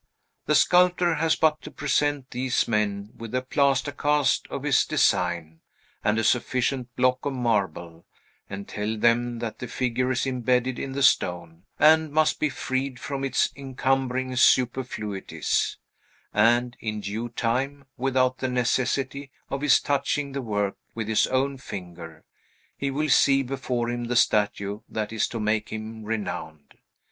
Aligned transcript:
The 0.47 0.55
sculptor 0.55 1.13
has 1.13 1.35
but 1.35 1.61
to 1.61 1.69
present 1.69 2.31
these 2.31 2.67
men 2.67 3.11
with 3.15 3.35
a 3.35 3.43
plaster 3.43 3.91
cast 3.91 4.47
of 4.47 4.63
his 4.63 4.83
design, 4.83 5.59
and 6.03 6.17
a 6.17 6.23
sufficient 6.23 6.95
block 6.95 7.23
of 7.23 7.33
marble, 7.33 8.07
and 8.49 8.67
tell 8.67 8.97
them 8.97 9.37
that 9.37 9.59
the 9.59 9.67
figure 9.67 10.09
is 10.09 10.25
imbedded 10.25 10.79
in 10.79 10.93
the 10.93 11.03
stone, 11.03 11.65
and 11.77 12.11
must 12.11 12.39
be 12.39 12.49
freed 12.49 12.99
from 12.99 13.23
its 13.23 13.51
encumbering 13.55 14.35
superfluities; 14.35 15.77
and, 16.33 16.75
in 16.79 17.01
due 17.01 17.29
time, 17.29 17.85
without 17.95 18.39
the 18.39 18.47
necessity 18.49 19.29
of 19.51 19.61
his 19.61 19.79
touching 19.79 20.31
the 20.31 20.41
work 20.41 20.77
with 20.95 21.07
his 21.07 21.27
own 21.27 21.57
finger, 21.59 22.25
he 22.75 22.89
will 22.89 23.09
see 23.09 23.43
before 23.43 23.87
him 23.87 24.05
the 24.05 24.15
statue 24.15 24.79
that 24.89 25.13
is 25.13 25.27
to 25.27 25.39
make 25.39 25.69
him 25.69 26.03
renowned. 26.03 26.73